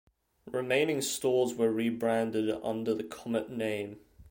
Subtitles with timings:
[0.51, 3.99] Remaining stores were rebranded under the Comet name.